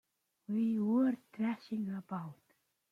[0.47, 2.33] We were trashing about.